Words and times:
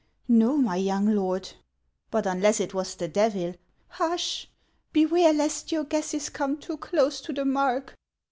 "No, 0.27 0.57
my 0.57 0.77
young 0.77 1.13
lord."" 1.13 1.51
But 2.09 2.25
unless 2.25 2.59
it 2.59 2.73
was 2.73 2.95
the 2.95 3.07
Devil 3.07 3.53
—""Hush! 3.99 4.49
Beware, 4.91 5.31
lest 5.31 5.71
your 5.71 5.83
guesses 5.83 6.27
come 6.29 6.57
too 6.57 6.77
close 6.77 7.21
to 7.21 7.27
HANS 7.27 7.29
OF 7.29 7.33
ICELAND. 7.43 7.53
91 7.53 7.65
the 7.65 7.71
mark. 7.81 7.95